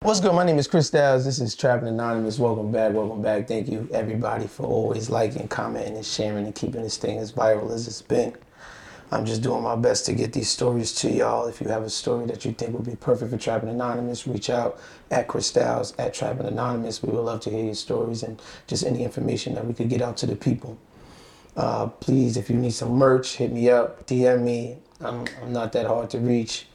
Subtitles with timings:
[0.00, 0.34] What's good?
[0.34, 1.24] My name is Chris Styles.
[1.24, 2.38] This is Trappin Anonymous.
[2.38, 2.92] Welcome back.
[2.92, 3.48] Welcome back.
[3.48, 7.72] Thank you, everybody, for always liking, commenting, and sharing and keeping this thing as viral
[7.72, 8.36] as it's been.
[9.10, 11.46] I'm just doing my best to get these stories to y'all.
[11.46, 14.50] If you have a story that you think would be perfect for Trappin Anonymous, reach
[14.50, 14.78] out
[15.10, 17.02] at Chris Styles at Trappin Anonymous.
[17.02, 20.02] We would love to hear your stories and just any information that we could get
[20.02, 20.76] out to the people.
[21.56, 24.76] Uh, please, if you need some merch, hit me up, DM me.
[25.00, 26.66] I'm, I'm not that hard to reach,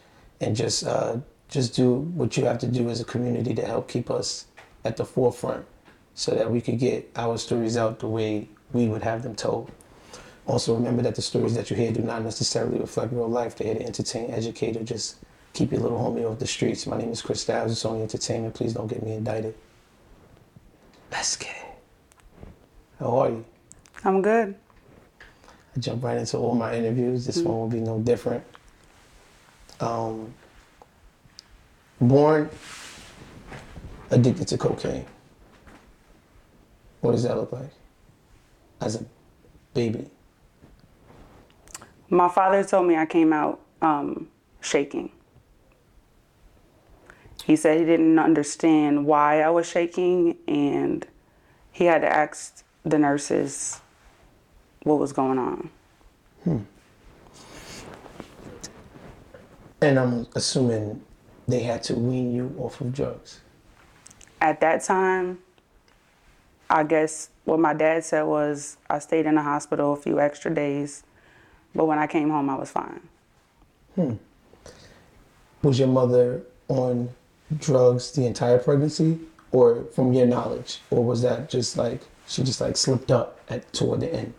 [0.42, 1.18] and just uh,
[1.52, 4.46] just do what you have to do as a community to help keep us
[4.84, 5.66] at the forefront,
[6.16, 9.70] so that we could get our stories out the way we would have them told.
[10.48, 13.56] Also, remember that the stories that you hear do not necessarily reflect real life.
[13.56, 15.18] They're here to entertain, educate, or just
[15.54, 16.88] keep your little homie off the streets.
[16.88, 17.72] My name is Chris Styles.
[17.72, 18.56] It's only entertainment.
[18.56, 19.54] Please don't get me indicted.
[21.12, 22.48] Let's get it.
[23.00, 23.46] How are you?
[24.04, 24.56] I'm good.
[25.76, 27.26] I jump right into all my interviews.
[27.26, 28.44] This one will be no different.
[29.80, 30.34] Um,
[32.02, 32.50] born
[34.10, 35.06] addicted to cocaine.
[37.02, 37.72] What does that look like?
[38.82, 39.06] As a
[39.74, 40.10] baby.
[42.10, 44.28] My father told me I came out um,
[44.60, 45.12] shaking.
[47.46, 51.08] He said he didn't understand why I was shaking, and
[51.72, 53.80] he had to ask the nurses
[54.84, 55.70] what was going on.
[56.44, 56.60] Hmm.
[59.82, 61.02] And I'm assuming
[61.48, 63.40] they had to wean you off of drugs.
[64.40, 65.40] At that time,
[66.70, 70.54] I guess what my dad said was I stayed in the hospital a few extra
[70.54, 71.04] days,
[71.76, 73.02] but when I came home, I was fine.
[73.96, 74.14] Hmm.
[75.64, 77.10] Was your mother on
[77.60, 79.20] drugs the entire pregnancy,
[79.52, 83.72] or from your knowledge, or was that just like she just like slipped up at
[83.74, 84.34] toward the end?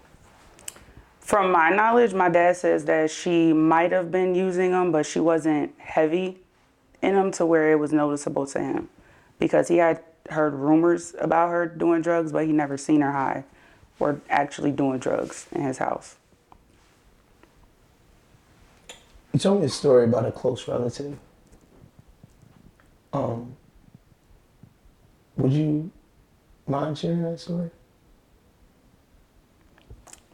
[1.21, 5.21] From my knowledge, my dad says that she might have been using them, but she
[5.21, 6.42] wasn't heavy
[7.03, 8.89] in him to where it was noticeable to him
[9.39, 13.45] because he had heard rumors about her doing drugs, but he never seen her high
[13.99, 16.17] or actually doing drugs in his house.
[19.33, 21.19] You told me a story about a close relative.
[23.13, 23.57] Um,
[25.37, 25.91] would you
[26.67, 27.71] mind sharing that story?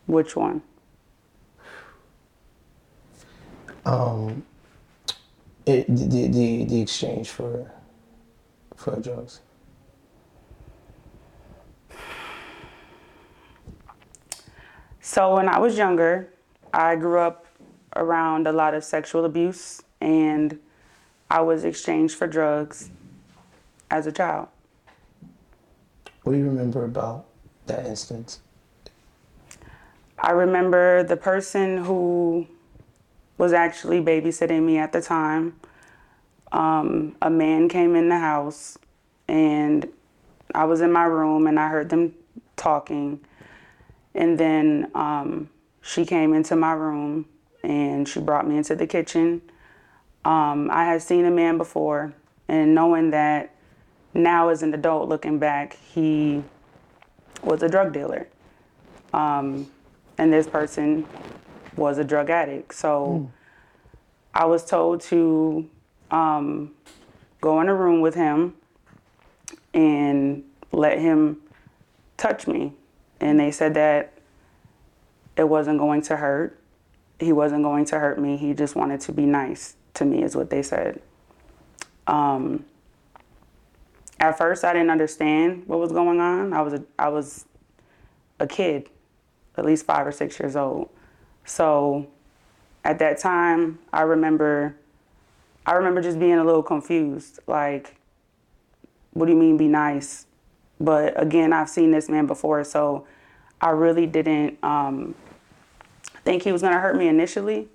[0.07, 0.63] Which one?
[3.85, 4.45] Um,
[5.69, 7.71] it, the, the the exchange for
[8.75, 9.41] for drugs.
[15.01, 16.33] So when I was younger,
[16.73, 17.47] I grew up
[17.97, 20.59] around a lot of sexual abuse and
[21.31, 22.91] I was exchanged for drugs
[23.91, 24.49] as a child.
[26.23, 27.25] What do you remember about
[27.67, 28.41] that instance?
[30.19, 32.47] I remember the person who
[33.39, 35.59] was actually babysitting me at the time.
[36.51, 38.79] Um, a man came in the house
[39.29, 39.89] and
[40.55, 42.15] I was in my room and I heard them
[42.57, 43.21] talking.
[44.15, 45.49] And then um,
[45.81, 47.27] she came into my room
[47.63, 49.43] and she brought me into the kitchen.
[50.25, 52.13] Um, I had seen a man before,
[52.49, 53.55] and knowing that
[54.15, 56.43] now as an adult looking back, he
[57.43, 58.29] was a drug dealer.
[59.13, 59.71] Um,
[60.19, 61.07] and this person
[61.79, 62.75] was a drug addict.
[62.75, 63.31] So
[64.35, 65.69] I was told to
[66.11, 66.73] um,
[67.41, 68.55] go in a room with him
[69.73, 71.39] and let him
[72.17, 72.75] touch me.
[73.21, 74.13] And they said that
[75.37, 76.61] it wasn't going to hurt.
[77.19, 78.37] He wasn't going to hurt me.
[78.37, 81.01] He just wanted to be nice to me, is what they said.
[82.07, 82.65] Um,
[84.21, 86.53] at first, I didn't understand what was going on.
[86.53, 87.45] I was a, I was
[88.41, 88.89] a kid,
[89.57, 90.91] at least five or six years old.
[91.49, 92.07] So
[92.85, 94.77] at that time, I remember,
[95.65, 97.41] I remember just being a little confused.
[97.47, 97.97] Like,
[99.15, 100.27] what do you mean be nice?
[100.79, 103.07] But again, I've seen this man before, so
[103.63, 105.15] I really didn't um,
[106.23, 107.69] think he was gonna hurt me initially.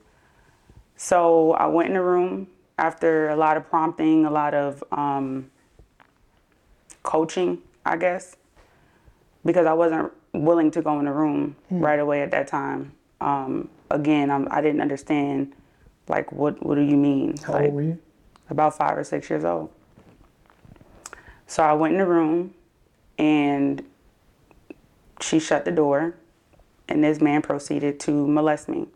[0.95, 2.47] So I went in the room
[2.77, 5.49] after a lot of prompting, a lot of um,
[7.01, 8.37] coaching, I guess,
[9.43, 12.93] because I wasn't willing to go in the room right away at that time.
[13.23, 15.53] Um, again, I'm, I didn't understand,
[16.09, 17.37] like, what what do you mean?
[17.37, 17.99] How like, old were you?
[18.49, 19.69] about five or six years old.
[21.47, 22.53] So I went in the room
[23.17, 23.81] and
[25.21, 26.15] she shut the door,
[26.89, 28.87] and this man proceeded to molest me.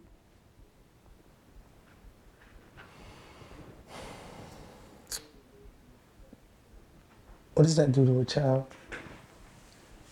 [7.54, 8.66] What does that do to a child?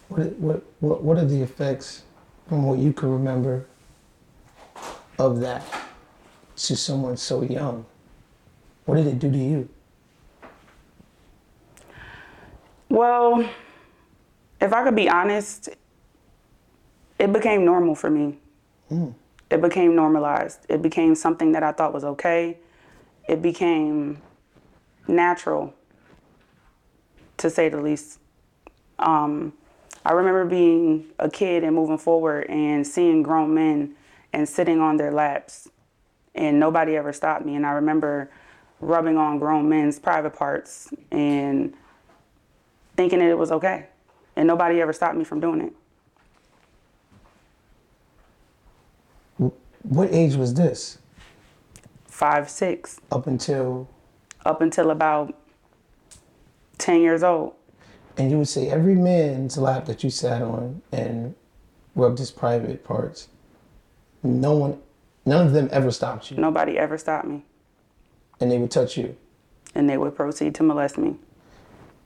[0.07, 2.03] What what what what are the effects
[2.47, 3.65] from what you can remember
[5.17, 5.63] of that
[6.57, 7.85] to someone so young?
[8.85, 9.69] What did it do to you?
[12.89, 13.49] Well,
[14.61, 15.69] if I could be honest,
[17.19, 18.37] it became normal for me.
[19.49, 20.65] It became normalized.
[20.69, 22.57] It became something that I thought was okay.
[23.27, 24.21] It became
[25.07, 25.73] natural,
[27.37, 28.19] to say the least.
[28.99, 29.53] Um,
[30.05, 33.95] I remember being a kid and moving forward and seeing grown men
[34.35, 35.69] and sitting on their laps,
[36.35, 37.55] and nobody ever stopped me.
[37.55, 38.29] And I remember
[38.81, 41.73] rubbing on grown men's private parts and
[42.97, 43.87] thinking that it was okay.
[44.35, 45.73] And nobody ever stopped me from doing it.
[49.83, 50.97] What age was this?
[52.07, 53.87] Five, six, Up until
[54.45, 55.33] up until about
[56.77, 57.53] 10 years old.
[58.17, 61.35] and you would say every man's lap that you sat on and
[61.95, 63.27] rubbed his private parts,
[64.25, 64.81] no one
[65.25, 66.37] none of them ever stopped you.
[66.37, 67.43] Nobody ever stopped me.
[68.39, 69.15] And they would touch you.
[69.73, 71.15] And they would proceed to molest me.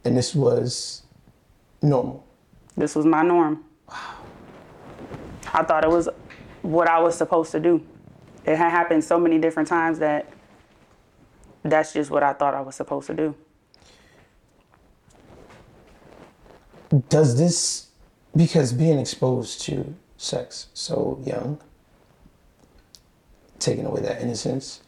[0.05, 1.03] And this was
[1.81, 2.25] normal.
[2.77, 3.63] This was my norm.
[3.89, 3.95] Wow.
[5.53, 6.07] I thought it was
[6.61, 7.85] what I was supposed to do.
[8.45, 10.31] It had happened so many different times that
[11.63, 13.35] that's just what I thought I was supposed to do.
[17.09, 17.87] Does this,
[18.35, 21.59] because being exposed to sex so young,
[23.59, 24.81] taking away that innocence,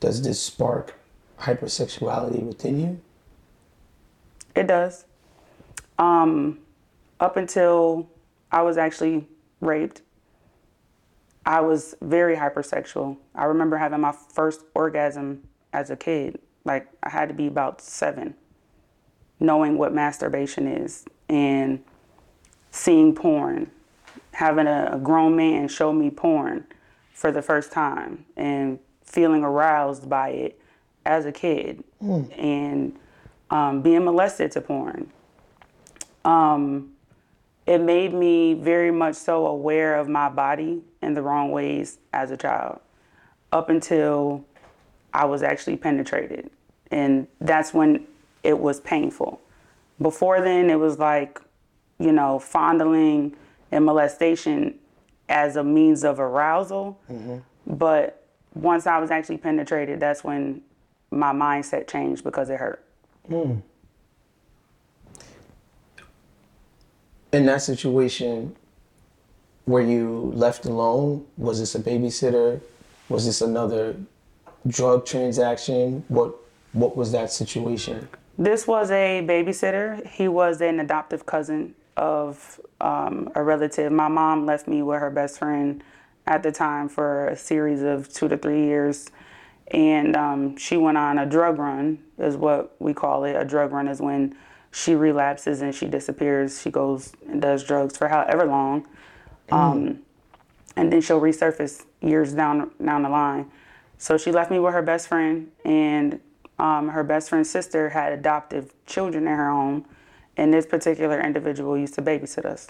[0.00, 0.94] does this spark
[1.40, 3.00] hypersexuality within you?
[4.54, 5.04] It does.
[5.98, 6.58] Um,
[7.20, 8.08] up until
[8.50, 9.26] I was actually
[9.60, 10.02] raped,
[11.44, 13.16] I was very hypersexual.
[13.34, 16.38] I remember having my first orgasm as a kid.
[16.64, 18.34] Like, I had to be about seven,
[19.40, 21.82] knowing what masturbation is and
[22.70, 23.70] seeing porn,
[24.32, 26.66] having a, a grown man show me porn
[27.18, 30.60] for the first time and feeling aroused by it
[31.04, 31.82] as a kid
[32.38, 32.96] and
[33.50, 35.10] um, being molested to porn.
[36.24, 36.90] Um,
[37.66, 42.30] it made me very much so aware of my body in the wrong ways as
[42.30, 42.78] a child
[43.50, 44.44] up until
[45.12, 46.48] I was actually penetrated.
[46.92, 48.06] And that's when
[48.44, 49.40] it was painful.
[50.00, 51.40] Before then, it was like,
[51.98, 53.34] you know, fondling
[53.72, 54.78] and molestation
[55.28, 56.98] as a means of arousal.
[57.10, 57.38] Mm-hmm.
[57.66, 60.62] But once I was actually penetrated, that's when
[61.10, 62.84] my mindset changed because it hurt.
[63.28, 63.56] Hmm.
[67.32, 68.56] In that situation,
[69.66, 71.26] were you left alone?
[71.36, 72.60] Was this a babysitter?
[73.10, 73.96] Was this another
[74.66, 76.04] drug transaction?
[76.08, 76.34] What
[76.72, 78.08] what was that situation?
[78.38, 80.06] This was a babysitter.
[80.06, 83.92] He was an adoptive cousin of um, a relative.
[83.92, 85.82] My mom left me with her best friend
[86.26, 89.10] at the time for a series of two to three years.
[89.68, 93.34] And um, she went on a drug run, is what we call it.
[93.34, 94.34] A drug run is when
[94.70, 96.62] she relapses and she disappears.
[96.62, 98.86] She goes and does drugs for however long.
[99.50, 100.00] Um,
[100.76, 103.50] and then she'll resurface years down down the line.
[103.98, 106.20] So she left me with her best friend, and
[106.58, 109.86] um, her best friend's sister had adoptive children in her home,
[110.38, 112.68] and this particular individual used to babysit us.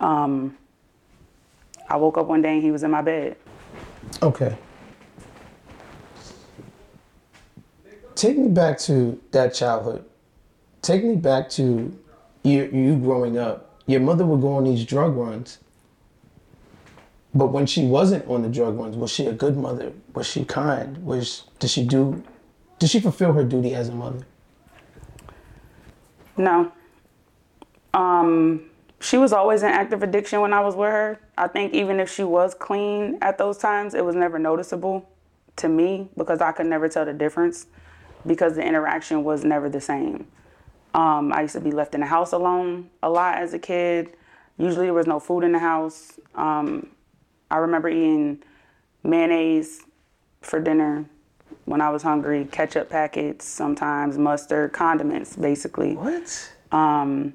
[0.00, 0.56] Um,
[1.88, 3.36] I woke up one day and he was in my bed.
[4.22, 4.56] Okay.
[8.14, 10.04] Take me back to that childhood.
[10.80, 11.96] Take me back to
[12.44, 13.80] you, you growing up.
[13.86, 15.58] Your mother would go on these drug runs.
[17.34, 19.92] But when she wasn't on the drug runs, was she a good mother?
[20.14, 21.04] Was she kind?
[21.04, 22.22] Was did she do
[22.78, 24.24] did she fulfill her duty as a mother?
[26.38, 26.72] No.
[27.92, 31.20] Um, she was always in active addiction when I was with her.
[31.36, 35.08] I think even if she was clean at those times, it was never noticeable
[35.56, 37.66] to me because I could never tell the difference
[38.26, 40.26] because the interaction was never the same.
[40.94, 44.14] Um, I used to be left in the house alone a lot as a kid.
[44.56, 46.18] Usually there was no food in the house.
[46.34, 46.88] Um,
[47.50, 48.42] I remember eating
[49.02, 49.82] mayonnaise
[50.40, 51.04] for dinner
[51.68, 55.94] when I was hungry, ketchup packets, sometimes mustard, condiments, basically.
[55.96, 56.52] What?
[56.72, 57.34] Um,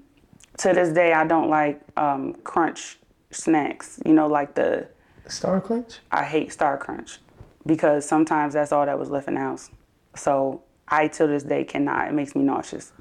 [0.57, 2.97] to this day, I don't like um, crunch
[3.31, 3.99] snacks.
[4.05, 4.87] You know, like the
[5.27, 5.99] Star Crunch?
[6.11, 7.19] I hate Star Crunch
[7.65, 9.69] because sometimes that's all that was left in the house.
[10.15, 12.07] So I, till this day, cannot.
[12.07, 12.91] It makes me nauseous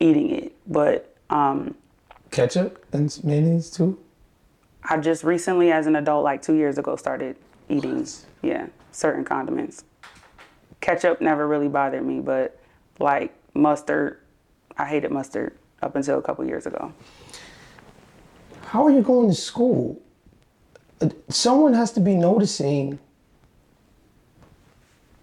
[0.00, 0.56] eating it.
[0.66, 1.74] But um,
[2.30, 3.98] Ketchup and mayonnaise too.
[4.84, 7.36] I just recently, as an adult, like two years ago, started
[7.68, 8.06] eating,
[8.42, 9.84] yeah, certain condiments.
[10.80, 12.58] Ketchup never really bothered me, but
[12.98, 14.20] like mustard,
[14.76, 16.92] I hated mustard up until a couple years ago.
[18.66, 20.00] How are you going to school?
[21.00, 22.98] Uh, Someone has to be noticing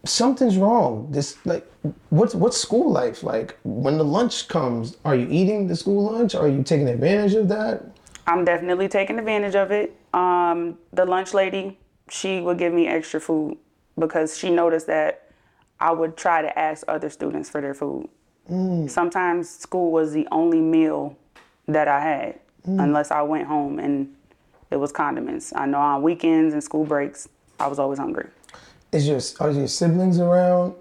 [0.06, 1.08] something's wrong.
[1.12, 1.66] This like
[2.10, 3.58] what's what's school life like?
[3.64, 6.36] When the lunch comes, are you eating the school lunch?
[6.36, 7.84] Are you taking advantage of that?
[8.26, 9.96] I'm definitely taking advantage of it.
[10.14, 11.78] Um, the lunch lady,
[12.10, 13.58] she would give me extra food
[14.00, 15.23] because she noticed that
[15.84, 18.08] I would try to ask other students for their food.
[18.50, 18.90] Mm.
[18.90, 21.18] Sometimes school was the only meal
[21.68, 22.82] that I had, mm.
[22.82, 24.16] unless I went home and
[24.72, 25.52] it was condiments.
[25.54, 27.28] I know on weekends and school breaks,
[27.60, 28.30] I was always hungry.
[28.94, 30.74] Is your are your siblings around?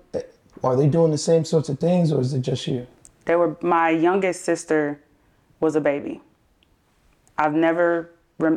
[0.62, 2.86] Are they doing the same sorts of things, or is it just you?
[3.24, 5.00] They were my youngest sister
[5.58, 6.20] was a baby.
[7.36, 8.12] I've never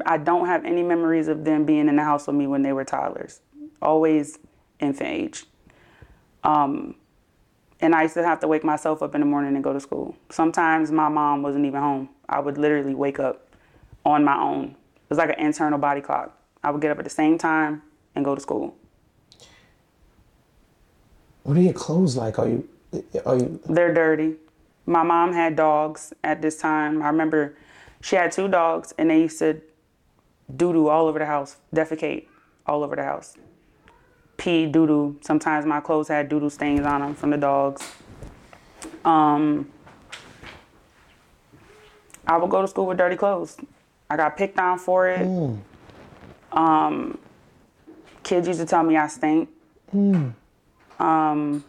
[0.06, 2.72] I don't have any memories of them being in the house with me when they
[2.72, 3.42] were toddlers.
[3.82, 4.38] Always
[4.80, 5.46] infant age.
[6.46, 6.96] Um
[7.82, 9.80] and I used to have to wake myself up in the morning and go to
[9.80, 10.16] school.
[10.30, 12.10] Sometimes my mom wasn't even home.
[12.30, 13.50] I would literally wake up
[14.06, 14.66] on my own.
[14.96, 16.38] It was like an internal body clock.
[16.64, 17.82] I would get up at the same time
[18.16, 18.76] and go to school.
[21.44, 22.40] What are your clothes like?
[22.40, 22.68] Are you
[23.26, 24.36] are you They're dirty.
[24.86, 27.02] My mom had dogs at this time.
[27.02, 27.58] I remember
[28.02, 29.62] she had two dogs and they used to
[30.56, 32.28] doo doo all over the house, defecate
[32.66, 33.36] all over the house.
[34.38, 35.16] Pee, doo doo.
[35.22, 37.82] Sometimes my clothes had doo doo stains on them from the dogs.
[39.04, 39.70] Um,
[42.28, 43.58] I would go to school with dirty clothes.
[44.10, 45.26] I got picked on for it.
[46.52, 47.18] Um,
[48.24, 49.50] kids used to tell me I stink.
[51.00, 51.64] Um,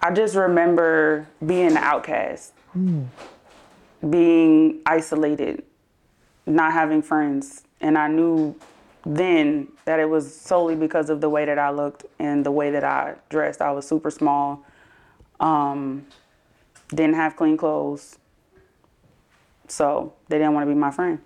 [0.00, 2.52] I just remember being an outcast,
[4.08, 5.64] being isolated,
[6.46, 7.64] not having friends.
[7.80, 8.54] And I knew
[9.04, 12.70] then that it was solely because of the way that I looked and the way
[12.70, 13.60] that I dressed.
[13.60, 14.64] I was super small,
[15.40, 16.06] um,
[16.90, 18.18] didn't have clean clothes.
[19.68, 21.18] So they didn't want to be my friend.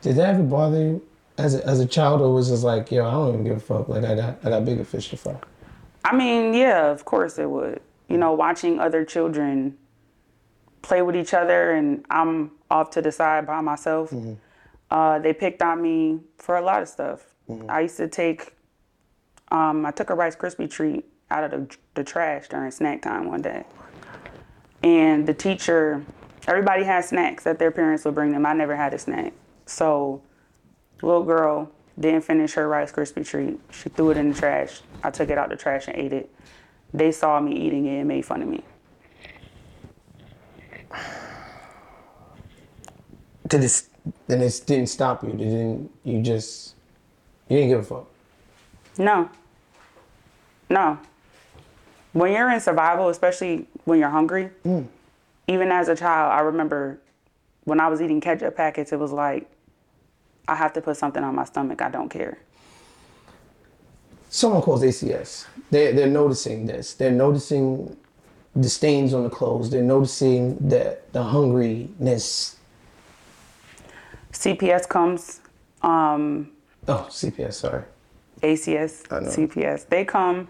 [0.00, 1.06] Did that ever bother you
[1.38, 3.56] as a, as a child, or was it just like, yo, I don't even give
[3.56, 3.88] a fuck.
[3.88, 5.36] Like I got I got bigger fish to fry.
[6.04, 7.80] I mean, yeah, of course it would.
[8.08, 9.78] You know, watching other children
[10.82, 14.12] play with each other and I'm off to the side by myself.
[14.92, 17.24] Uh, they picked on me for a lot of stuff.
[17.66, 18.54] I used to take,
[19.50, 23.26] um, I took a Rice Krispie treat out of the, the trash during snack time
[23.26, 23.64] one day.
[24.82, 26.04] And the teacher,
[26.46, 28.44] everybody had snacks that their parents would bring them.
[28.44, 29.32] I never had a snack.
[29.64, 30.20] So,
[31.00, 33.58] little girl didn't finish her Rice Krispie treat.
[33.70, 34.82] She threw it in the trash.
[35.02, 36.30] I took it out the trash and ate it.
[36.92, 38.62] They saw me eating it and made fun of me.
[43.48, 43.88] Did it?
[44.26, 45.32] Then it didn't stop you.
[45.32, 46.74] Didn't you just
[47.48, 48.06] you didn't give a fuck?
[48.98, 49.30] No.
[50.68, 50.98] No.
[52.12, 54.86] When you're in survival, especially when you're hungry, mm.
[55.48, 56.98] even as a child, I remember
[57.64, 59.50] when I was eating ketchup packets, it was like,
[60.48, 61.80] I have to put something on my stomach.
[61.80, 62.38] I don't care.
[64.28, 65.46] Someone calls ACS.
[65.70, 66.94] They they're noticing this.
[66.94, 67.96] They're noticing
[68.56, 69.70] the stains on the clothes.
[69.70, 72.56] They're noticing that the hungriness.
[74.32, 75.40] CPS comes,
[75.82, 76.50] um,
[76.88, 77.54] Oh, CPS.
[77.54, 77.84] Sorry.
[78.42, 79.88] ACS, CPS.
[79.88, 80.48] They come,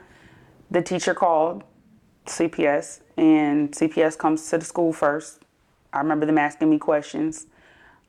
[0.71, 1.63] the teacher called
[2.27, 5.41] CPS, and CPS comes to the school first.
[5.93, 7.47] I remember them asking me questions.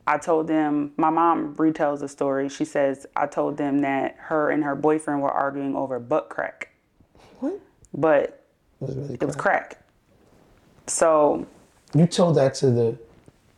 [0.06, 2.48] I told them, my mom retells the story.
[2.48, 6.70] She says, I told them that her and her boyfriend were arguing over butt crack,
[7.40, 7.60] What?
[7.92, 8.22] but
[8.80, 9.70] It was really it was crack.
[9.70, 9.84] crack.
[10.86, 11.46] So
[11.94, 12.98] You told that to the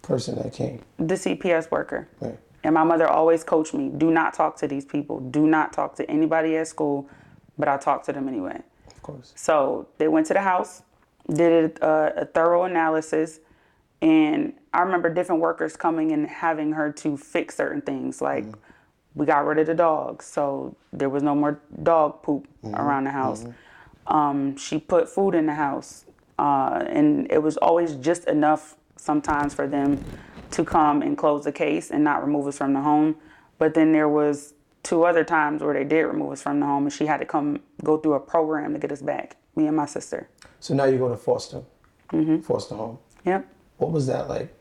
[0.07, 0.81] person that came.
[0.99, 2.09] the CPS worker.
[2.21, 2.39] Right.
[2.63, 5.95] And my mother always coached me do not talk to these people, do not talk
[5.97, 7.09] to anybody at school,
[7.59, 8.61] but I talked to them anyway.
[8.89, 9.33] Of course.
[9.37, 10.83] So they went to the house,
[11.33, 13.41] did a, a thorough analysis,
[14.03, 18.21] and I remember different workers coming and having her to fix certain things.
[18.21, 18.47] Like
[19.15, 23.11] we got rid of the dogs, so there was no more dog poop around the
[23.11, 23.47] house.
[24.07, 26.05] Um, she put food in the house,
[26.39, 30.05] uh, and it was always just enough sometimes for them
[30.53, 33.17] to come and close the case and not remove us from the home.
[33.59, 36.85] But then there was two other times where they did remove us from the home,
[36.85, 39.37] and she had to come go through a program to get us back.
[39.57, 40.29] Me and my sister.
[40.61, 41.62] So now you go to foster.
[42.12, 42.41] Mm-hmm.
[42.41, 42.99] Foster home.
[43.25, 43.47] Yep.
[43.79, 44.53] What was that like?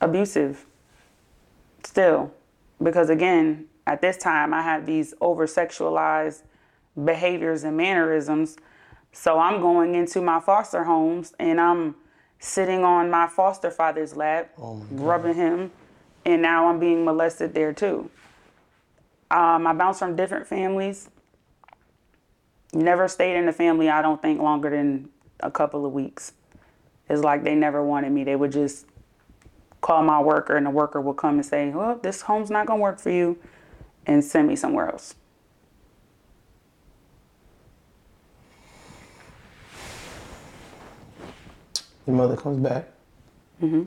[0.00, 0.64] abusive
[1.84, 2.32] still
[2.82, 6.42] because again at this time i had these over sexualized
[7.04, 8.56] behaviors and mannerisms
[9.12, 11.96] So I'm going into my foster homes and I'm
[12.40, 14.50] sitting on my foster father's lap,
[14.90, 15.70] rubbing him,
[16.24, 18.10] and now I'm being molested there too.
[19.30, 21.08] Um, I bounced from different families.
[22.72, 26.32] Never stayed in a family, I don't think, longer than a couple of weeks.
[27.08, 28.24] It's like they never wanted me.
[28.24, 28.86] They would just
[29.80, 32.78] call my worker, and the worker would come and say, Well, this home's not going
[32.78, 33.38] to work for you,
[34.06, 35.14] and send me somewhere else.
[42.10, 42.88] Your mother comes back.
[43.62, 43.84] Mm-hmm.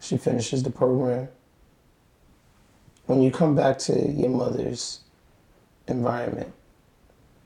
[0.00, 1.28] She finishes the program.
[3.04, 5.00] When you come back to your mother's
[5.86, 6.54] environment,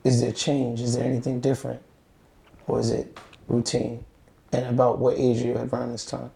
[0.05, 0.81] is there change?
[0.81, 1.83] Is there anything different?
[2.69, 3.19] Or is it
[3.49, 4.05] routine?
[4.53, 6.31] And about what age are you at around this time?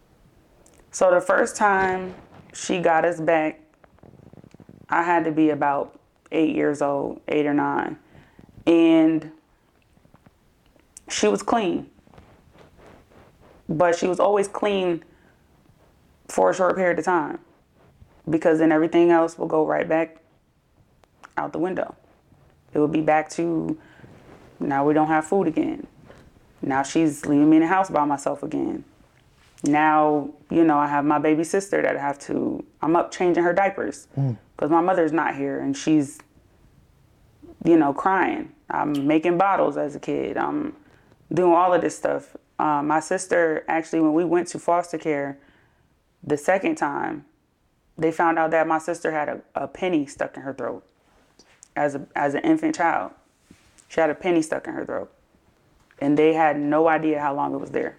[0.91, 2.13] So the first time
[2.53, 3.61] she got us back,
[4.89, 5.97] I had to be about
[6.33, 7.97] eight years old, eight or nine.
[8.67, 9.31] And
[11.07, 11.89] she was clean.
[13.69, 15.05] But she was always clean
[16.27, 17.39] for a short period of time
[18.29, 20.17] because then everything else will go right back
[21.37, 21.95] out the window.
[22.73, 23.77] It would be back to
[24.59, 25.87] now we don't have food again.
[26.61, 28.83] Now she's leaving me in the house by myself again.
[29.63, 33.43] Now, you know, I have my baby sister that I have to, I'm up changing
[33.43, 34.33] her diapers hmm.
[34.55, 36.19] because my mother's not here and she's,
[37.63, 38.53] you know, crying.
[38.69, 40.37] I'm making bottles as a kid.
[40.37, 40.75] I'm
[41.33, 42.37] doing all of this stuff.
[42.59, 45.39] Um, my sister, actually, when we went to foster care
[46.21, 47.25] the second time,
[47.97, 50.85] they found out that my sister had a, a penny stuck in her throat
[51.75, 53.11] as, a, as an infant child.
[53.87, 55.11] She had a penny stuck in her throat.
[55.99, 57.97] And they had no idea how long it was there.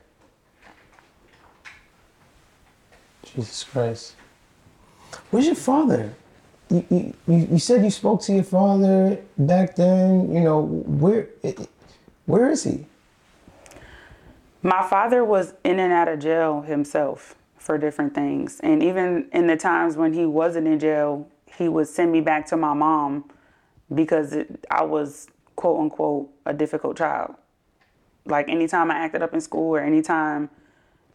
[3.25, 4.15] Jesus Christ.
[5.31, 6.13] Where's your father?
[6.69, 10.33] You, you, you said you spoke to your father back then.
[10.33, 11.29] You know, where
[12.27, 12.87] where is he?
[14.63, 18.61] My father was in and out of jail himself for different things.
[18.61, 22.47] And even in the times when he wasn't in jail, he would send me back
[22.47, 23.31] to my mom
[23.95, 27.35] because it, I was, quote unquote, a difficult child.
[28.27, 30.51] Like anytime I acted up in school or anytime,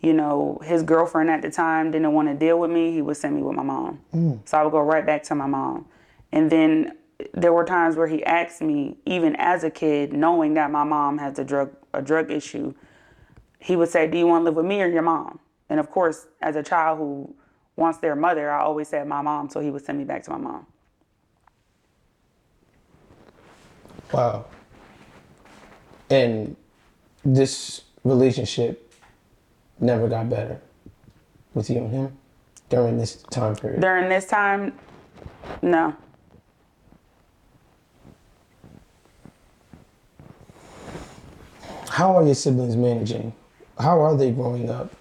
[0.02, 3.17] you know, his girlfriend at the time didn't want to deal with me, he would
[3.17, 4.02] send me with my mom.
[4.13, 4.39] Mm.
[4.48, 5.86] So I would go right back to my mom.
[6.32, 6.98] And then
[7.34, 11.17] there were times where he asked me, even as a kid, knowing that my mom
[11.19, 12.74] has a drug a drug issue,
[13.65, 15.89] he would say, "Do you want to live with me or your mom?" And of
[15.89, 17.34] course, as a child who
[17.75, 20.32] wants their mother, I always said my mom, so he would send me back to
[20.32, 20.67] my mom.
[24.13, 24.45] Wow.
[26.12, 26.56] And
[27.23, 28.93] this relationship
[29.80, 30.62] never got better
[31.56, 32.17] with you and him
[32.69, 33.82] during this time period.
[33.82, 34.78] During this time,
[35.63, 35.95] no.
[41.89, 43.34] How are your siblings managing?
[43.80, 44.92] How are they growing up?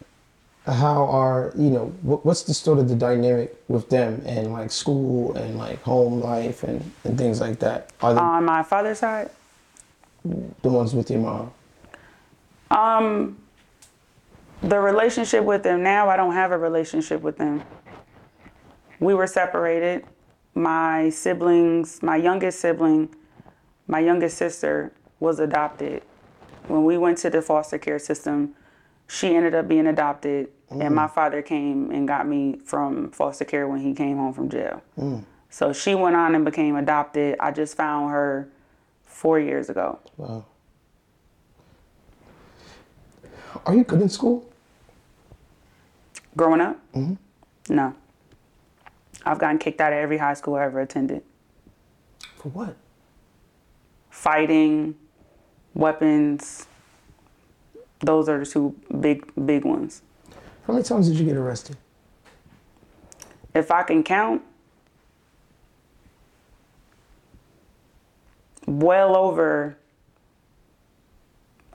[0.67, 4.71] How are you know what, what's the sort of the dynamic with them and like
[4.71, 7.91] school and like home life and, and things like that?
[8.01, 9.31] Are they On my father's side,
[10.25, 11.53] the ones with your mom?
[12.71, 13.39] um,
[14.63, 17.63] the relationship with them now, I don't have a relationship with them.
[18.99, 20.05] We were separated.
[20.55, 23.15] My siblings, my youngest sibling,
[23.87, 26.03] my youngest sister was adopted.
[26.69, 28.55] When we went to the foster care system,
[29.09, 31.15] she ended up being adopted, and my mm.
[31.15, 34.83] father came and got me from foster care when he came home from jail.
[34.99, 35.25] Mm.
[35.51, 37.37] So she went on and became adopted.
[37.39, 38.49] I just found her
[39.05, 40.01] four years ago.
[40.17, 40.45] Wow.
[43.65, 44.45] Are you good in school?
[46.37, 46.77] Growing up?
[46.93, 47.15] Mm-hmm.
[47.75, 47.95] No.
[49.25, 51.23] I've gotten kicked out of every high school I ever attended.
[52.37, 52.77] For what?
[54.11, 54.97] Fighting,
[55.73, 56.67] weapons.
[58.05, 60.03] Those are the two big, big ones.
[60.67, 61.77] How many times did you get arrested?
[63.55, 64.43] If I can count,
[68.67, 69.79] well over,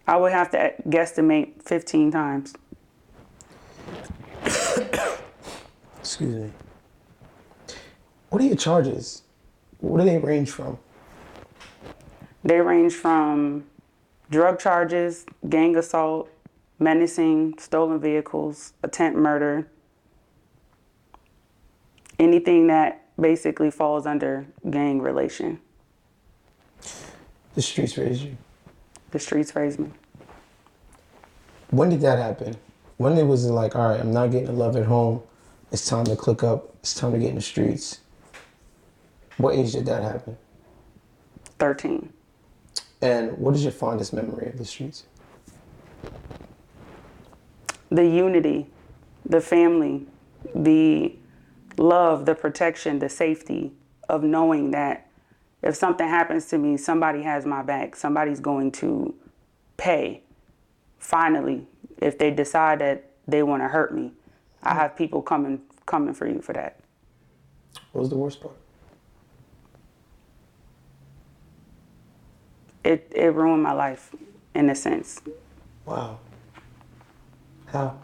[0.08, 2.54] I would have to guesstimate 15 times.
[6.00, 6.52] Excuse me.
[8.30, 9.24] What are your charges?
[9.80, 10.78] What do they range from?
[12.44, 13.66] They range from
[14.30, 16.30] drug charges, gang assault,
[16.80, 19.68] menacing, stolen vehicles, attempt murder,
[22.18, 25.60] anything that basically falls under gang relation.
[27.56, 28.38] The streets raised you.
[29.12, 29.90] The streets raised me.
[31.72, 32.56] When did that happen?
[32.98, 35.22] When it was like, all right, I'm not getting the love at home.
[35.72, 36.76] It's time to click up.
[36.82, 38.00] It's time to get in the streets.
[39.38, 40.38] What age did that happen?
[41.60, 42.12] 13.
[43.02, 45.06] And what is your fondest memory of the streets?
[47.90, 48.68] The unity,
[49.26, 50.06] the family,
[50.54, 51.16] the
[51.78, 53.72] love, the protection, the safety
[54.08, 55.10] of knowing that
[55.62, 57.96] if something happens to me, somebody has my back.
[57.96, 59.14] Somebody's going to
[59.78, 60.24] pay.
[61.00, 64.12] Finally, if they decide that they want to hurt me,
[64.64, 66.80] I have people coming coming for you for that.
[67.92, 68.56] What was the worst part?
[72.84, 74.16] It it ruined my life
[74.56, 75.22] in a sense.
[75.86, 76.20] Wow.
[77.66, 78.00] How?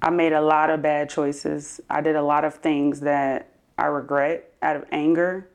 [0.00, 1.80] I made a lot of bad choices.
[1.88, 5.48] I did a lot of things that I regret out of anger,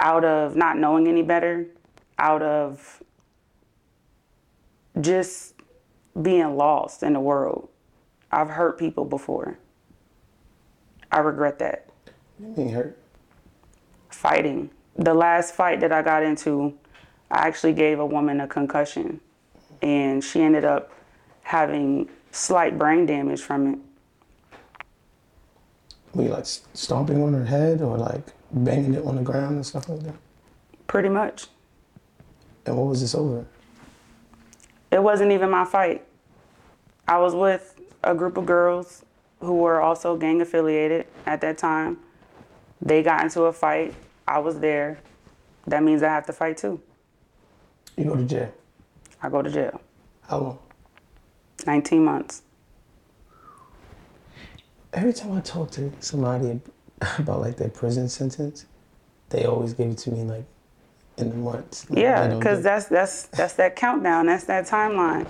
[0.00, 1.66] out of not knowing any better,
[2.18, 3.02] out of
[5.00, 5.54] just
[6.20, 7.68] being lost in the world.
[8.30, 9.58] I've hurt people before.
[11.10, 11.88] I regret that.
[12.40, 12.98] You being hurt?
[14.10, 14.70] Fighting.
[14.98, 16.74] The last fight that I got into,
[17.30, 19.20] I actually gave a woman a concussion,
[19.80, 20.92] and she ended up
[21.42, 23.78] having slight brain damage from it.
[26.14, 29.64] Were you like stomping on her head or like banging it on the ground and
[29.64, 30.14] stuff like that?
[30.88, 31.46] Pretty much.
[32.66, 33.46] And what was this over?
[34.90, 36.04] It wasn't even my fight.
[37.06, 39.04] I was with a group of girls
[39.40, 41.98] who were also gang affiliated at that time.
[42.82, 43.94] They got into a fight.
[44.28, 44.98] I was there.
[45.66, 46.80] That means I have to fight too.
[47.96, 48.52] You go to jail.
[49.22, 49.80] I go to jail.
[50.28, 50.58] How long?
[51.66, 52.42] 19 months.
[54.92, 56.60] Every time I talk to somebody
[57.18, 58.66] about like their prison sentence,
[59.30, 60.44] they always give it to me like
[61.16, 61.88] in the months.
[61.90, 64.26] Like, Yeah, because that's that's that's that countdown.
[64.26, 65.28] That's that timeline.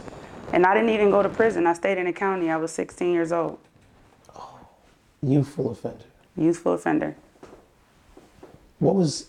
[0.52, 1.66] And I didn't even go to prison.
[1.66, 2.50] I stayed in the county.
[2.50, 3.58] I was 16 years old.
[4.34, 4.58] Oh,
[5.22, 6.04] youthful offender.
[6.36, 7.16] Youthful offender.
[8.78, 9.26] What was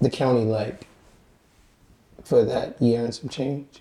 [0.00, 0.86] the county like
[2.24, 3.80] for that year and some change?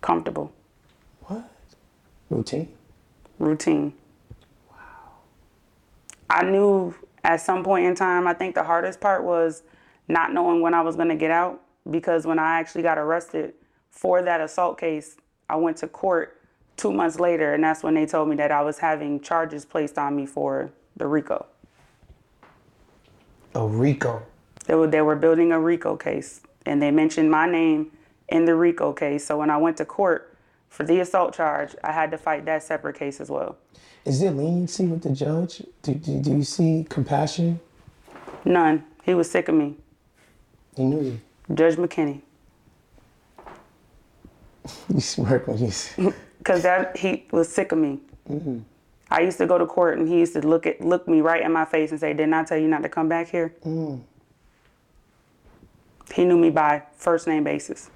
[0.00, 0.52] Comfortable.
[1.22, 1.48] What?
[2.30, 2.68] Routine?
[3.38, 3.92] routine.
[4.70, 4.76] Wow.
[6.30, 9.62] I knew at some point in time, I think the hardest part was
[10.08, 13.54] not knowing when I was going to get out because when I actually got arrested
[13.90, 15.16] for that assault case,
[15.48, 16.40] I went to court
[16.76, 19.98] two months later, and that's when they told me that I was having charges placed
[19.98, 21.46] on me for the RICO.
[23.56, 24.22] Oh, Rico.
[24.66, 27.90] They were, they were building a RICO case, and they mentioned my name
[28.28, 29.24] in the RICO case.
[29.24, 30.36] So when I went to court
[30.68, 33.56] for the assault charge, I had to fight that separate case as well.
[34.04, 35.62] Is there leniency with the judge?
[35.80, 37.58] Do, do, do you see compassion?
[38.44, 38.84] None.
[39.04, 39.76] He was sick of me.
[40.76, 41.20] He knew you.
[41.54, 42.20] Judge McKinney.
[44.92, 46.12] You smirk when you say
[46.44, 48.00] Cause that he was sick of me.
[48.28, 48.58] Mm-hmm.
[49.10, 51.42] I used to go to court and he used to look at look me right
[51.42, 53.54] in my face and say, "Didn't I tell you not to come back here?"
[56.14, 57.90] He knew me by first name basis.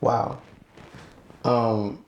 [0.00, 0.38] Wow.
[1.44, 2.04] Um,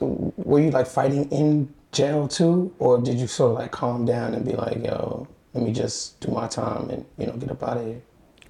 [0.00, 4.34] were you like fighting in jail too, or did you sort of like calm down
[4.34, 7.62] and be like, "Yo, let me just do my time and you know get up
[7.62, 8.00] out of here"?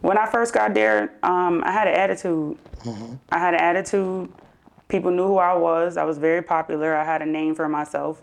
[0.00, 2.56] When I first got there, um, I had an attitude.
[3.30, 4.32] I had an attitude.
[4.88, 5.96] People knew who I was.
[5.96, 6.94] I was very popular.
[6.96, 8.22] I had a name for myself.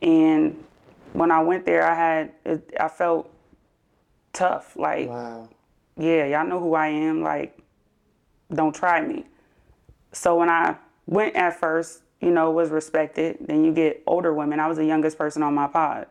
[0.00, 0.62] And
[1.12, 3.30] when I went there, I had it, I felt
[4.32, 4.76] tough.
[4.76, 5.48] Like Wow.
[5.96, 7.22] yeah, y'all know who I am.
[7.22, 7.58] Like,
[8.52, 9.24] don't try me.
[10.12, 13.38] So when I went at first, you know, was respected.
[13.40, 14.60] Then you get older women.
[14.60, 16.06] I was the youngest person on my pod.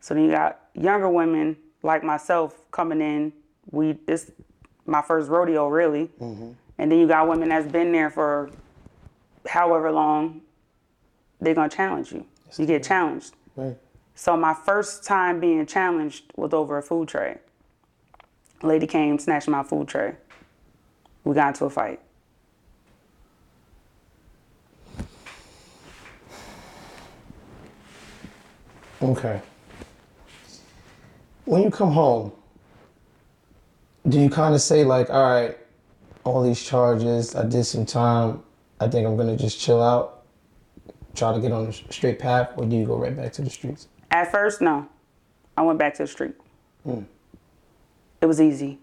[0.00, 3.32] So then you got younger women like myself coming in.
[3.70, 4.30] We this
[4.86, 6.06] my first rodeo really.
[6.20, 6.52] Mm-hmm.
[6.78, 8.50] And then you got women that's been there for
[9.46, 10.42] however long.
[11.40, 12.26] They're gonna challenge you.
[12.56, 13.34] You get challenged.
[13.54, 13.76] Right.
[14.14, 17.38] So my first time being challenged was over a food tray.
[18.62, 20.14] A lady came, snatched my food tray.
[21.22, 22.00] We got into a fight.
[29.00, 29.40] Okay.
[31.44, 32.32] When you come home,
[34.08, 35.56] do you kind of say like, "All right,
[36.24, 38.42] all these charges, I did some time.
[38.80, 40.22] I think I'm gonna just chill out,
[41.14, 43.50] try to get on the straight path," or do you go right back to the
[43.50, 43.88] streets?
[44.10, 44.86] At first, no.
[45.56, 46.34] I went back to the street.
[48.20, 48.78] It was easy.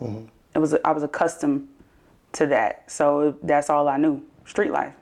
[0.00, 1.68] It was I was accustomed
[2.32, 4.22] to that, so that's all I knew.
[4.44, 4.92] Street life.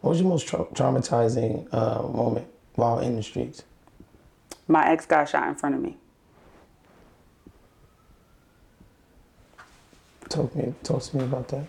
[0.00, 3.62] What was your most tra- traumatizing uh, moment while in the streets?
[4.66, 5.96] My ex got shot in front of me.
[10.28, 11.66] Talk me, talk to me about that.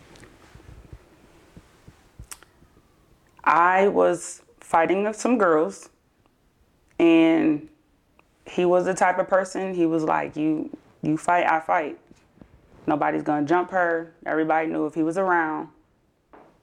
[3.43, 5.89] I was fighting with some girls,
[6.99, 7.67] and
[8.45, 9.73] he was the type of person.
[9.73, 10.69] He was like, "You,
[11.01, 11.99] you fight, I fight.
[12.87, 15.69] Nobody's gonna jump her." Everybody knew if he was around,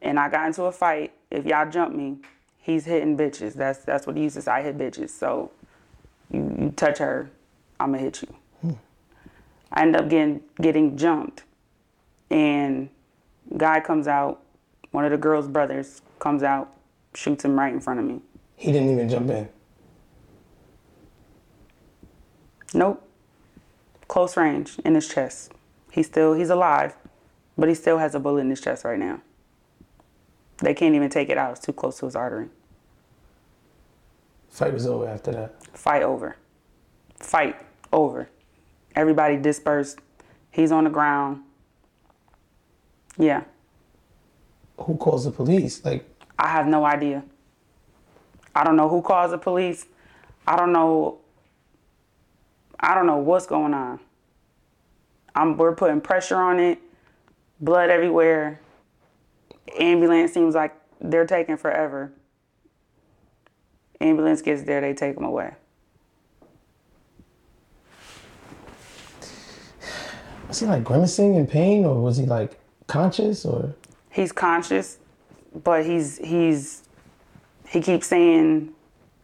[0.00, 2.18] and I got into a fight, if y'all jump me,
[2.58, 3.54] he's hitting bitches.
[3.54, 4.50] That's that's what he used to say.
[4.50, 5.10] I hit bitches.
[5.10, 5.50] So,
[6.30, 7.30] you you touch her,
[7.78, 8.34] I'm gonna hit you.
[8.62, 8.72] Hmm.
[9.72, 11.44] I end up getting getting jumped,
[12.30, 12.88] and
[13.56, 14.40] guy comes out.
[14.92, 16.72] One of the girl's brothers comes out,
[17.14, 18.20] shoots him right in front of me.
[18.56, 19.48] He didn't even jump in.
[22.72, 23.02] Nope.
[24.06, 25.52] Close range in his chest.
[25.90, 26.94] He's still he's alive,
[27.58, 29.20] but he still has a bullet in his chest right now.
[30.58, 31.52] They can't even take it out.
[31.52, 32.48] It's too close to his artery.
[34.50, 35.66] Fight was over after that.
[35.76, 36.36] Fight over.
[37.18, 37.56] Fight
[37.92, 38.28] over.
[38.94, 39.98] Everybody dispersed.
[40.50, 41.42] He's on the ground.
[43.16, 43.44] Yeah.
[44.82, 45.84] Who calls the police?
[45.84, 47.24] Like, I have no idea.
[48.54, 49.86] I don't know who calls the police.
[50.46, 51.18] I don't know.
[52.78, 54.00] I don't know what's going on.
[55.34, 56.78] I'm, we're putting pressure on it.
[57.60, 58.60] Blood everywhere.
[59.78, 62.12] Ambulance seems like they're taking forever.
[64.00, 65.52] Ambulance gets there, they take them away.
[70.50, 73.74] was he like grimacing in pain, or was he like conscious, or?
[74.20, 74.98] He's conscious,
[75.64, 76.82] but he's he's
[77.66, 78.70] he keeps saying,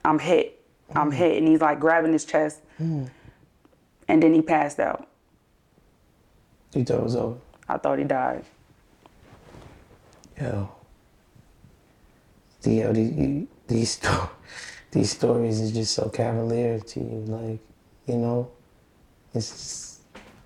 [0.07, 0.59] "I'm hit,
[0.95, 1.15] I'm mm.
[1.15, 3.07] hit," and he's like grabbing his chest, mm.
[4.09, 5.07] and then he passed out.
[6.73, 7.37] You thought it was over.
[7.69, 8.47] I thought he died.
[10.41, 10.71] Yo.
[12.63, 14.01] The, yo, these, these,
[14.93, 17.25] these stories is just so cavalier to you.
[17.27, 17.61] Like,
[18.07, 18.51] you know,
[19.35, 20.01] it's just,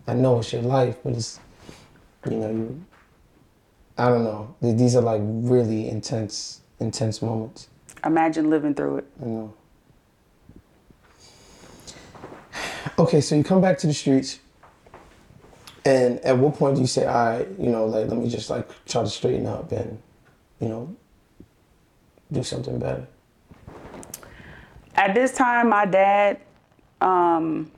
[0.09, 1.39] I know it's your life, but it's,
[2.29, 2.85] you know, you,
[4.01, 4.55] I don't know.
[4.63, 7.69] These are like really intense, intense moments,
[8.03, 9.05] Imagine living through it.
[9.21, 9.55] you know.
[12.99, 14.39] Okay, so you come back to the streets,
[15.85, 18.49] and at what point do you say, all right, you know, like, let me just
[18.49, 20.01] like try to straighten up and,
[20.61, 20.97] you know,
[22.33, 23.07] do something better?
[24.95, 26.41] At this time, my dad
[27.03, 27.71] um,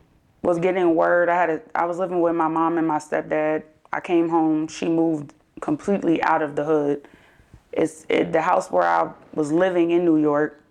[0.43, 1.29] was getting word.
[1.29, 3.65] I had a, I was living with my mom and my stepdad.
[3.93, 4.69] I came home.
[4.69, 7.09] She moved completely out of the hood.
[7.73, 10.63] It's it, the house where I was living in New York.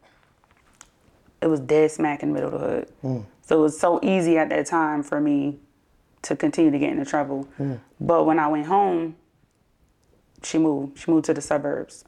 [1.41, 2.91] It was dead smack in the middle of the hood.
[3.04, 3.25] Mm.
[3.41, 5.58] So it was so easy at that time for me
[6.21, 7.47] to continue to get into trouble.
[7.60, 7.80] Mm.
[7.99, 9.15] But when I went home,
[10.43, 10.99] she moved.
[10.99, 12.06] She moved to the suburbs.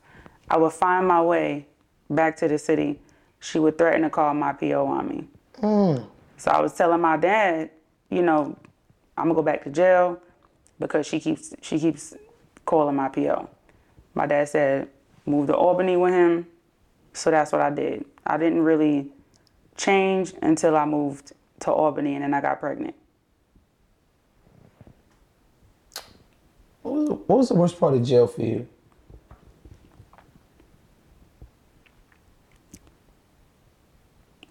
[0.50, 1.66] I would find my way
[2.10, 3.00] back to the city.
[3.40, 5.28] She would threaten to call my PO on me.
[5.62, 6.06] Mm.
[6.38, 7.72] So I was telling my dad,
[8.10, 8.56] you know,
[9.18, 10.20] I'm gonna go back to jail
[10.80, 12.14] because she keeps she keeps
[12.66, 13.50] calling my PO.
[14.14, 14.90] My dad said,
[15.26, 16.48] move to Albany with him.
[17.14, 18.06] So that's what I did.
[18.26, 19.08] I didn't really
[19.78, 22.96] change until I moved to Albany and then I got pregnant.
[26.82, 28.68] What was, the, what was the worst part of jail for you?